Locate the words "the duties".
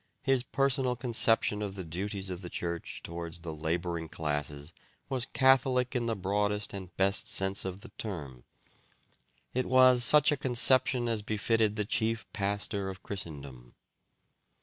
1.75-2.31